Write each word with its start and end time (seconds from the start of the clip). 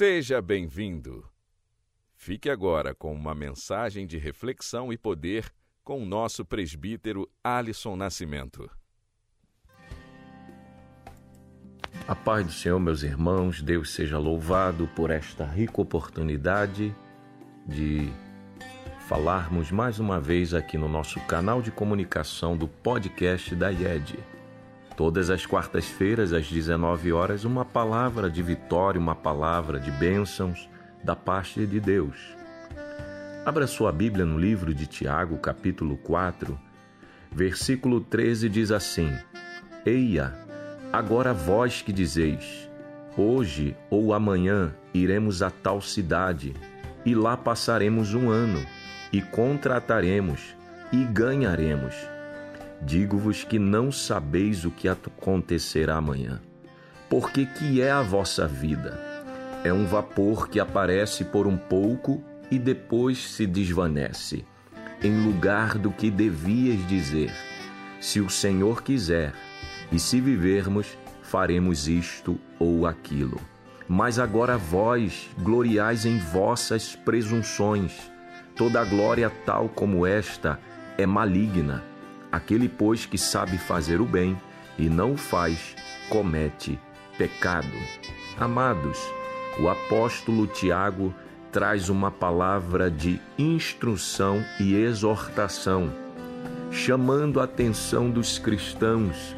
Seja 0.00 0.40
bem-vindo. 0.40 1.28
Fique 2.16 2.48
agora 2.48 2.94
com 2.94 3.12
uma 3.12 3.34
mensagem 3.34 4.06
de 4.06 4.16
reflexão 4.16 4.90
e 4.90 4.96
poder 4.96 5.52
com 5.84 6.02
o 6.02 6.06
nosso 6.06 6.42
presbítero 6.42 7.30
Alisson 7.44 7.96
Nascimento. 7.96 8.70
A 12.08 12.14
paz 12.14 12.46
do 12.46 12.52
Senhor, 12.52 12.80
meus 12.80 13.02
irmãos, 13.02 13.60
Deus 13.60 13.90
seja 13.90 14.18
louvado 14.18 14.88
por 14.96 15.10
esta 15.10 15.44
rica 15.44 15.82
oportunidade 15.82 16.96
de 17.66 18.10
falarmos 19.06 19.70
mais 19.70 20.00
uma 20.00 20.18
vez 20.18 20.54
aqui 20.54 20.78
no 20.78 20.88
nosso 20.88 21.20
canal 21.26 21.60
de 21.60 21.70
comunicação 21.70 22.56
do 22.56 22.66
podcast 22.66 23.54
da 23.54 23.70
IED. 23.70 24.18
Todas 24.96 25.30
as 25.30 25.46
quartas-feiras, 25.46 26.32
às 26.32 26.46
19 26.46 27.12
horas, 27.12 27.44
uma 27.44 27.64
palavra 27.64 28.28
de 28.28 28.42
vitória, 28.42 29.00
uma 29.00 29.14
palavra 29.14 29.80
de 29.80 29.90
bênçãos 29.90 30.68
da 31.02 31.16
parte 31.16 31.66
de 31.66 31.80
Deus. 31.80 32.36
Abra 33.44 33.66
sua 33.66 33.90
Bíblia 33.90 34.24
no 34.24 34.38
livro 34.38 34.74
de 34.74 34.86
Tiago, 34.86 35.38
capítulo 35.38 35.96
4, 35.96 36.58
versículo 37.32 38.00
13 38.00 38.48
diz 38.48 38.70
assim: 38.70 39.10
Eia, 39.86 40.34
agora 40.92 41.32
vós 41.32 41.80
que 41.80 41.92
dizeis: 41.92 42.68
Hoje 43.16 43.74
ou 43.88 44.12
amanhã 44.12 44.74
iremos 44.92 45.40
a 45.42 45.50
tal 45.50 45.80
cidade, 45.80 46.54
e 47.04 47.14
lá 47.14 47.36
passaremos 47.36 48.12
um 48.12 48.28
ano, 48.28 48.64
e 49.10 49.22
contrataremos, 49.22 50.54
e 50.92 51.02
ganharemos 51.04 51.94
Digo-vos 52.82 53.44
que 53.44 53.58
não 53.58 53.92
sabeis 53.92 54.64
o 54.64 54.70
que 54.70 54.88
acontecerá 54.88 55.96
amanhã. 55.96 56.40
Porque 57.08 57.44
que 57.44 57.82
é 57.82 57.90
a 57.90 58.02
vossa 58.02 58.46
vida? 58.46 58.98
É 59.62 59.72
um 59.72 59.84
vapor 59.84 60.48
que 60.48 60.58
aparece 60.58 61.24
por 61.24 61.46
um 61.46 61.56
pouco 61.56 62.22
e 62.50 62.58
depois 62.58 63.30
se 63.32 63.46
desvanece, 63.46 64.44
em 65.02 65.24
lugar 65.24 65.76
do 65.76 65.90
que 65.90 66.10
devias 66.10 66.86
dizer: 66.88 67.32
Se 68.00 68.20
o 68.20 68.30
Senhor 68.30 68.82
quiser, 68.82 69.34
e 69.92 69.98
se 69.98 70.20
vivermos, 70.20 70.96
faremos 71.22 71.88
isto 71.88 72.40
ou 72.58 72.86
aquilo. 72.86 73.40
Mas 73.86 74.18
agora 74.18 74.56
vós 74.56 75.28
gloriais 75.38 76.06
em 76.06 76.18
vossas 76.18 76.96
presunções. 76.96 78.10
Toda 78.56 78.84
glória 78.84 79.30
tal 79.44 79.68
como 79.68 80.06
esta 80.06 80.58
é 80.96 81.04
maligna. 81.04 81.89
Aquele, 82.32 82.68
pois, 82.68 83.06
que 83.06 83.18
sabe 83.18 83.58
fazer 83.58 84.00
o 84.00 84.06
bem 84.06 84.40
e 84.78 84.88
não 84.88 85.14
o 85.14 85.16
faz, 85.16 85.74
comete 86.08 86.78
pecado. 87.18 87.68
Amados, 88.38 88.98
o 89.58 89.68
apóstolo 89.68 90.46
Tiago 90.46 91.12
traz 91.50 91.88
uma 91.88 92.10
palavra 92.10 92.90
de 92.90 93.20
instrução 93.36 94.44
e 94.60 94.74
exortação, 94.74 95.92
chamando 96.70 97.40
a 97.40 97.44
atenção 97.44 98.08
dos 98.08 98.38
cristãos 98.38 99.34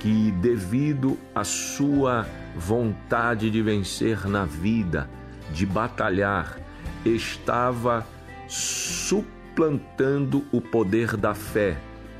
que, 0.00 0.30
devido 0.32 1.18
à 1.34 1.44
sua 1.44 2.26
vontade 2.56 3.50
de 3.50 3.62
vencer 3.62 4.26
na 4.26 4.46
vida, 4.46 5.08
de 5.52 5.66
batalhar, 5.66 6.58
estava 7.04 8.06
suplantando 8.48 10.44
o 10.50 10.60
poder 10.60 11.16
da 11.16 11.34
fé 11.34 11.76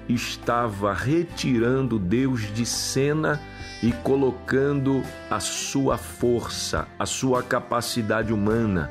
estava 0.08 0.92
retirando 0.92 1.98
Deus 1.98 2.52
de 2.52 2.66
cena 2.66 3.40
e 3.82 3.92
colocando 3.92 5.02
a 5.30 5.40
sua 5.40 5.98
força, 5.98 6.86
a 6.98 7.06
sua 7.06 7.42
capacidade 7.42 8.32
humana, 8.32 8.90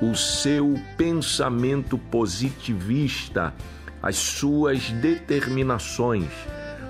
o 0.00 0.14
seu 0.14 0.74
pensamento 0.96 1.98
positivista, 1.98 3.52
as 4.02 4.16
suas 4.16 4.90
determinações. 4.90 6.30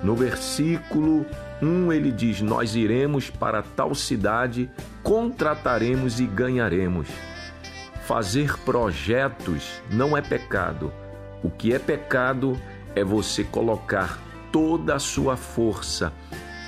No 0.03 0.15
versículo 0.15 1.25
1 1.61 1.91
ele 1.91 2.11
diz: 2.11 2.41
Nós 2.41 2.75
iremos 2.75 3.29
para 3.29 3.61
tal 3.61 3.93
cidade, 3.93 4.69
contrataremos 5.03 6.19
e 6.19 6.25
ganharemos. 6.25 7.07
Fazer 8.05 8.57
projetos 8.59 9.81
não 9.89 10.17
é 10.17 10.21
pecado. 10.21 10.91
O 11.43 11.49
que 11.49 11.73
é 11.73 11.79
pecado 11.79 12.55
é 12.55 12.80
você 13.03 13.43
colocar 13.43 14.19
toda 14.51 14.95
a 14.95 14.99
sua 14.99 15.37
força, 15.37 16.13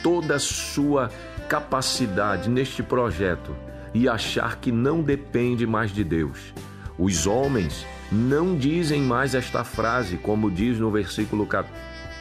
toda 0.02 0.36
a 0.36 0.40
sua 0.40 1.10
capacidade 1.50 2.50
neste 2.50 2.82
projeto 2.82 3.56
e 3.94 4.10
achar 4.10 4.58
que 4.58 4.72
não 4.72 5.02
depende 5.02 5.68
mais 5.68 5.92
de 5.92 6.04
Deus. 6.04 6.54
Os 6.98 7.28
homens 7.28 7.86
não 8.12 8.56
dizem 8.56 9.02
mais 9.02 9.36
esta 9.36 9.64
frase, 9.64 10.18
como 10.18 10.50
diz 10.50 10.80
no 10.80 10.92
versículo, 10.92 11.48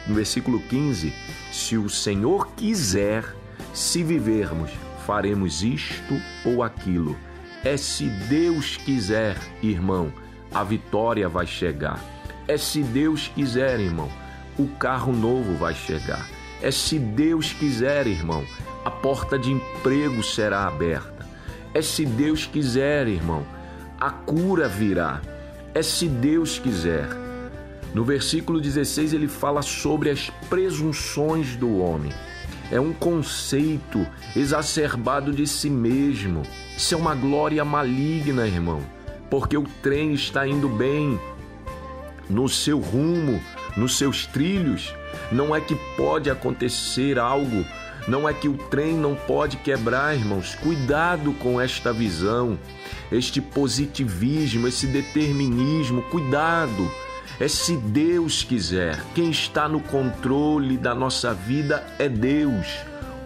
no 0.07 0.15
versículo 0.15 0.59
15: 0.59 1.13
Se 1.51 1.77
o 1.77 1.89
Senhor 1.89 2.47
quiser, 2.55 3.23
se 3.73 4.03
vivermos, 4.03 4.71
faremos 5.05 5.63
isto 5.63 6.19
ou 6.45 6.63
aquilo. 6.63 7.15
É 7.63 7.77
se 7.77 8.05
Deus 8.27 8.77
quiser, 8.77 9.37
irmão, 9.61 10.11
a 10.53 10.63
vitória 10.63 11.29
vai 11.29 11.47
chegar. 11.47 12.12
É 12.47 12.57
se 12.57 12.81
Deus 12.81 13.29
quiser, 13.33 13.79
irmão, 13.79 14.09
o 14.57 14.67
carro 14.67 15.13
novo 15.13 15.55
vai 15.55 15.73
chegar. 15.73 16.27
É 16.61 16.71
se 16.71 16.99
Deus 16.99 17.53
quiser, 17.53 18.05
irmão, 18.05 18.45
a 18.83 18.91
porta 18.91 19.39
de 19.39 19.51
emprego 19.51 20.21
será 20.21 20.67
aberta. 20.67 21.25
É 21.73 21.81
se 21.81 22.05
Deus 22.05 22.45
quiser, 22.45 23.07
irmão, 23.07 23.45
a 23.99 24.11
cura 24.11 24.67
virá. 24.67 25.21
É 25.73 25.81
se 25.81 26.07
Deus 26.07 26.59
quiser. 26.59 27.07
No 27.93 28.03
versículo 28.03 28.59
16 28.59 29.13
ele 29.13 29.27
fala 29.27 29.61
sobre 29.61 30.09
as 30.09 30.29
presunções 30.49 31.55
do 31.55 31.77
homem. 31.79 32.11
É 32.71 32.79
um 32.79 32.91
conceito 32.91 34.05
exacerbado 34.35 35.31
de 35.31 35.47
si 35.47 35.69
mesmo. 35.69 36.41
Isso 36.75 36.93
é 36.93 36.97
uma 36.97 37.15
glória 37.15 37.63
maligna, 37.63 38.47
irmão, 38.47 38.81
porque 39.29 39.55
o 39.57 39.63
trem 39.81 40.13
está 40.13 40.47
indo 40.47 40.67
bem, 40.67 41.19
no 42.29 42.47
seu 42.47 42.79
rumo, 42.79 43.41
nos 43.75 43.97
seus 43.97 44.25
trilhos. 44.25 44.93
Não 45.31 45.55
é 45.55 45.61
que 45.61 45.75
pode 45.97 46.29
acontecer 46.29 47.19
algo, 47.19 47.65
não 48.07 48.27
é 48.27 48.33
que 48.33 48.49
o 48.49 48.57
trem 48.57 48.95
não 48.95 49.15
pode 49.15 49.57
quebrar, 49.57 50.15
irmãos. 50.15 50.55
Cuidado 50.55 51.33
com 51.33 51.59
esta 51.59 51.93
visão, 51.93 52.59
este 53.11 53.39
positivismo, 53.39 54.67
esse 54.67 54.87
determinismo. 54.87 56.01
Cuidado. 56.03 56.91
É 57.39 57.47
se 57.47 57.75
Deus 57.75 58.43
quiser. 58.43 59.01
Quem 59.15 59.31
está 59.31 59.67
no 59.67 59.79
controle 59.79 60.77
da 60.77 60.93
nossa 60.93 61.33
vida 61.33 61.83
é 61.97 62.07
Deus. 62.07 62.67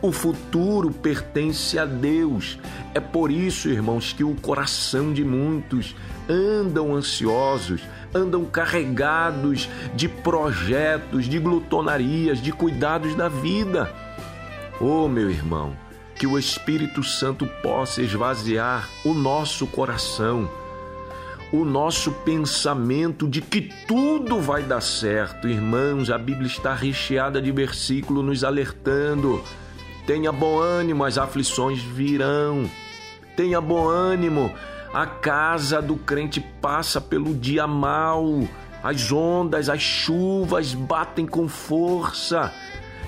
O 0.01 0.11
futuro 0.11 0.91
pertence 0.91 1.77
a 1.77 1.85
Deus. 1.85 2.57
É 2.93 2.99
por 2.99 3.31
isso, 3.31 3.67
irmãos, 3.67 4.13
que 4.13 4.23
o 4.23 4.35
coração 4.35 5.11
de 5.11 5.23
muitos 5.25 5.95
andam 6.29 6.95
ansiosos, 6.95 7.81
andam 8.17 8.43
carregados 8.45 9.69
de 9.95 10.09
projetos, 10.09 11.25
de 11.25 11.39
glutonarias, 11.39 12.41
de 12.41 12.51
cuidados 12.51 13.15
da 13.15 13.29
vida. 13.29 13.93
Oh, 14.79 15.07
meu 15.07 15.29
irmão, 15.29 15.75
que 16.15 16.27
o 16.27 16.37
Espírito 16.37 17.03
Santo 17.03 17.45
possa 17.61 18.01
esvaziar 18.01 18.89
o 19.05 19.13
nosso 19.13 19.67
coração, 19.67 20.49
o 21.53 21.63
nosso 21.63 22.11
pensamento 22.11 23.27
de 23.27 23.41
que 23.41 23.69
tudo 23.87 24.41
vai 24.41 24.63
dar 24.63 24.81
certo. 24.81 25.47
Irmãos, 25.47 26.09
a 26.09 26.17
Bíblia 26.17 26.47
está 26.47 26.73
recheada 26.73 27.41
de 27.41 27.51
versículos 27.51 28.25
nos 28.25 28.43
alertando 28.43 29.41
Tenha 30.07 30.31
bom 30.31 30.57
ânimo, 30.57 31.03
as 31.03 31.17
aflições 31.17 31.81
virão. 31.81 32.71
Tenha 33.35 33.59
bom 33.59 33.89
ânimo, 33.89 34.49
a 34.93 35.05
casa 35.05 35.81
do 35.81 35.95
crente 35.95 36.39
passa 36.61 36.99
pelo 36.99 37.33
dia 37.33 37.67
mau. 37.67 38.47
As 38.83 39.11
ondas, 39.11 39.69
as 39.69 39.81
chuvas 39.81 40.73
batem 40.73 41.25
com 41.25 41.47
força. 41.47 42.53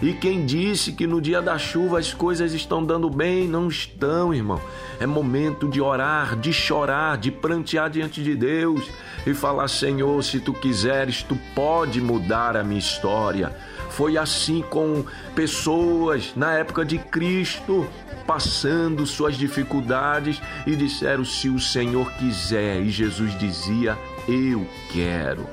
E 0.01 0.13
quem 0.13 0.45
disse 0.45 0.93
que 0.93 1.05
no 1.05 1.19
dia 1.19 1.41
da 1.41 1.57
chuva 1.57 1.99
as 1.99 2.13
coisas 2.13 2.53
estão 2.53 2.83
dando 2.83 3.09
bem? 3.09 3.49
Não 3.49 3.67
estão, 3.67 4.33
irmão. 4.33 4.61
É 4.97 5.05
momento 5.05 5.67
de 5.67 5.81
orar, 5.81 6.37
de 6.37 6.53
chorar, 6.53 7.17
de 7.17 7.29
prantear 7.29 7.89
diante 7.89 8.23
de 8.23 8.33
Deus 8.33 8.89
e 9.27 9.33
falar: 9.33 9.67
Senhor, 9.67 10.23
se 10.23 10.39
tu 10.39 10.53
quiseres, 10.53 11.21
tu 11.21 11.37
pode 11.53 11.99
mudar 11.99 12.55
a 12.55 12.63
minha 12.63 12.79
história. 12.79 13.53
Foi 13.89 14.17
assim 14.17 14.61
com 14.61 15.03
pessoas 15.35 16.31
na 16.33 16.53
época 16.53 16.85
de 16.85 16.97
Cristo, 16.97 17.85
passando 18.25 19.05
suas 19.05 19.35
dificuldades 19.35 20.41
e 20.65 20.77
disseram: 20.77 21.25
Se 21.25 21.49
o 21.49 21.59
Senhor 21.59 22.09
quiser. 22.13 22.79
E 22.79 22.89
Jesus 22.89 23.37
dizia: 23.37 23.97
Eu 24.29 24.65
quero. 24.93 25.45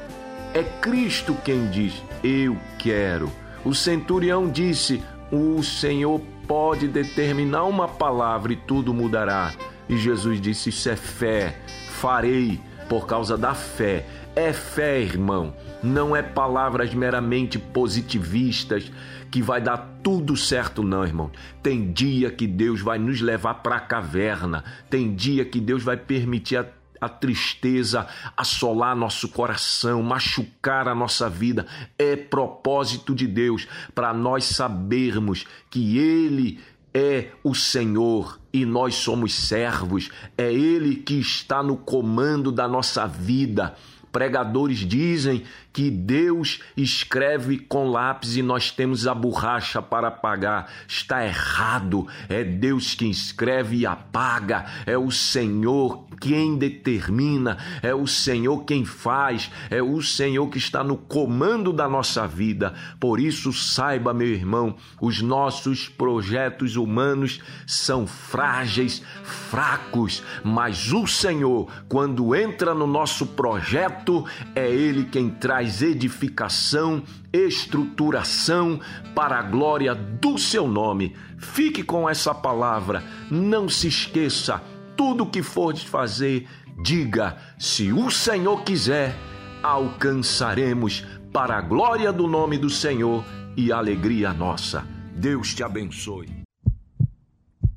É 0.55 0.63
Cristo 0.63 1.37
quem 1.45 1.69
diz: 1.69 1.95
Eu 2.23 2.57
quero. 2.79 3.29
O 3.67 3.75
centurião 3.75 4.49
disse: 4.49 5.03
O 5.29 5.61
Senhor 5.61 6.21
pode 6.47 6.87
determinar 6.87 7.65
uma 7.65 7.89
palavra 7.89 8.53
e 8.53 8.57
tudo 8.57 8.95
mudará. 8.95 9.53
E 9.89 9.97
Jesus 9.97 10.41
disse: 10.41 10.69
Isso 10.69 10.89
é 10.89 10.95
fé, 10.95 11.59
farei 11.89 12.61
por 12.89 13.09
causa 13.09 13.37
da 13.37 13.55
fé. 13.55 14.07
É 14.37 14.53
fé, 14.53 15.01
irmão, 15.01 15.53
não 15.83 16.15
é 16.15 16.23
palavras 16.23 16.95
meramente 16.95 17.59
positivistas 17.59 18.89
que 19.33 19.43
vai 19.43 19.61
dar 19.61 19.99
tudo 20.01 20.37
certo, 20.37 20.85
não, 20.85 21.05
irmão. 21.05 21.33
Tem 21.61 21.91
dia 21.91 22.31
que 22.31 22.47
Deus 22.47 22.81
vai 22.81 23.01
nos 23.01 23.21
levar 23.21 23.55
para 23.55 23.77
a 23.77 23.81
caverna, 23.81 24.63
tem 24.89 25.13
dia 25.13 25.45
que 25.45 25.61
Deus 25.61 25.83
vai 25.83 25.97
permitir 25.97 26.59
a 26.59 26.67
a 27.01 27.09
tristeza 27.09 28.07
assolar 28.37 28.97
nosso 28.97 29.29
coração, 29.29 30.03
machucar 30.03 30.89
a 30.89 30.95
nossa 30.95 31.29
vida. 31.29 31.67
É 31.99 32.17
propósito 32.17 33.15
de 33.15 33.27
Deus 33.27 33.67
para 33.95 34.13
nós 34.13 34.45
sabermos 34.45 35.47
que 35.71 35.99
Ele 35.99 36.61
é 36.95 37.33
o 37.45 37.55
Senhor 37.55 38.41
e 38.53 38.65
nós 38.65 38.95
somos 38.95 39.35
servos. 39.35 40.11
É 40.37 40.53
Ele 40.53 40.97
que 40.97 41.21
está 41.21 41.63
no 41.63 41.77
comando 41.77 42.51
da 42.51 42.67
nossa 42.67 43.07
vida. 43.07 43.75
Pregadores 44.17 44.79
dizem 44.79 45.43
que 45.75 45.91
Deus 45.91 46.63
escreve 46.75 47.59
com 47.59 47.91
lápis 47.91 48.35
e 48.35 48.41
nós 48.41 48.71
temos 48.71 49.07
a 49.07 49.15
borracha 49.15 49.83
para 49.83 50.09
apagar. 50.09 50.71
Está 50.89 51.23
errado. 51.23 52.07
É 52.27 52.43
Deus 52.43 52.95
quem 52.95 53.11
escreve 53.11 53.77
e 53.77 53.87
apaga. 53.87 54.65
É 54.87 54.97
o 54.97 55.11
Senhor 55.11 56.07
quem 56.19 56.57
determina. 56.57 57.59
É 57.83 57.95
o 57.95 58.07
Senhor 58.07 58.65
quem 58.65 58.87
faz. 58.87 59.51
É 59.69 59.83
o 59.83 60.01
Senhor 60.01 60.49
que 60.49 60.57
está 60.57 60.83
no 60.83 60.97
comando 60.97 61.71
da 61.71 61.87
nossa 61.87 62.27
vida. 62.27 62.73
Por 62.99 63.21
isso, 63.21 63.53
saiba, 63.53 64.15
meu 64.15 64.29
irmão, 64.29 64.77
os 64.99 65.21
nossos 65.21 65.91
projetos 65.91 66.77
humanos 66.77 67.43
são 67.67 68.07
frágeis, 68.07 69.03
fracos, 69.51 70.23
mas 70.43 70.91
o 70.91 71.07
Senhor, 71.07 71.71
quando 71.87 72.35
entra 72.35 72.73
no 72.73 72.87
nosso 72.87 73.27
projeto, 73.27 74.06
é 74.55 74.71
Ele 74.71 75.05
quem 75.05 75.31
traz 75.31 75.83
edificação, 75.83 77.03
estruturação 77.33 78.81
para 79.15 79.39
a 79.39 79.43
glória 79.43 79.95
do 79.95 80.39
seu 80.39 80.69
nome. 80.69 81.17
Fique 81.39 81.83
com 81.83 82.09
essa 82.09 82.35
palavra, 82.35 83.03
não 83.31 83.69
se 83.69 83.89
esqueça, 83.89 84.63
tudo 84.97 85.27
que 85.27 85.43
for 85.43 85.73
de 85.73 85.87
fazer, 85.87 86.49
diga: 86.83 87.37
se 87.59 87.93
o 87.93 88.11
Senhor 88.11 88.63
quiser, 88.63 89.17
alcançaremos 89.63 91.05
para 91.33 91.59
a 91.59 91.61
glória 91.61 92.13
do 92.13 92.27
nome 92.27 92.57
do 92.57 92.71
Senhor 92.71 93.25
e 93.57 93.73
alegria 93.73 94.33
nossa. 94.33 94.87
Deus 95.15 95.55
te 95.55 95.63
abençoe. 95.63 96.29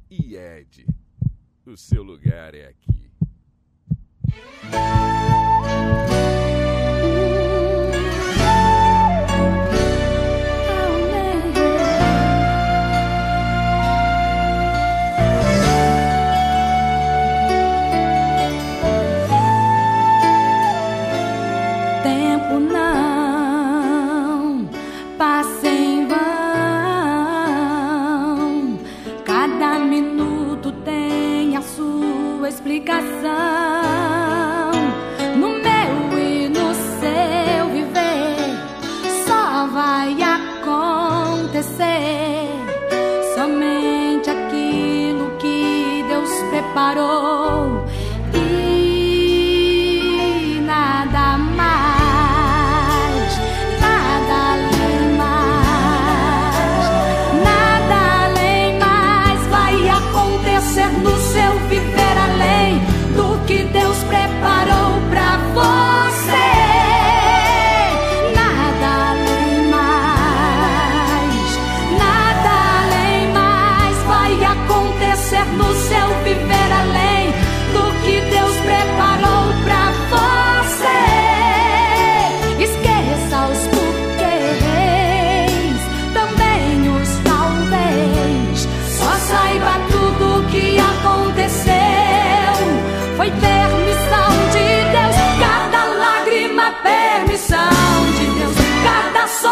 IED, 0.10 0.86
o 1.66 1.78
seu 1.78 2.04
lugar 2.04 2.54
é 2.54 2.68
aqui. 2.68 3.00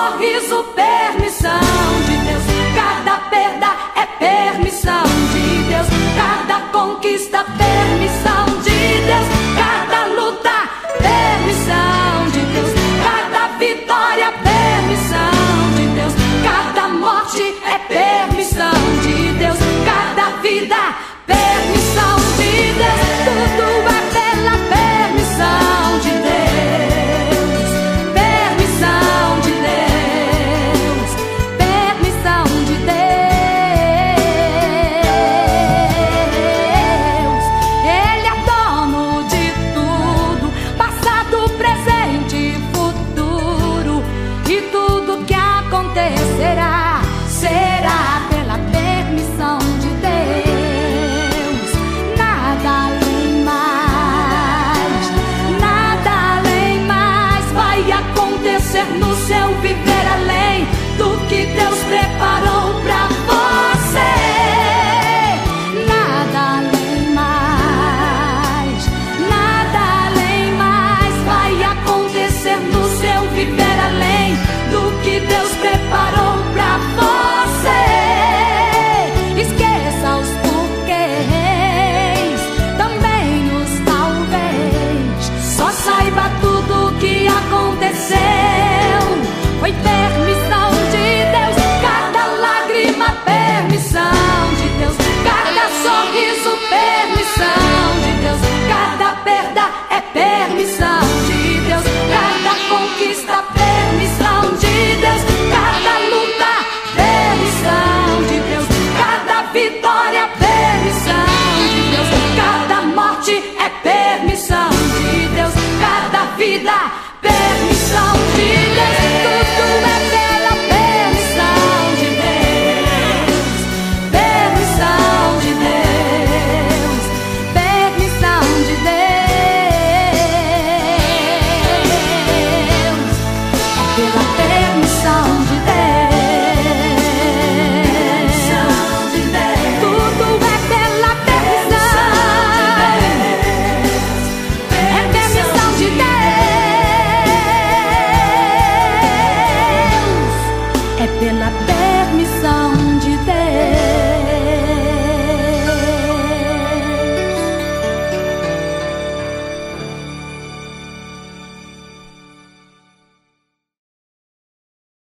sorriso 0.07 0.66